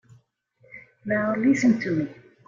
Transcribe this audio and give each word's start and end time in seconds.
Now 1.05 1.35
you 1.35 1.45
listen 1.51 1.79
to 1.81 1.91
me. 1.91 2.15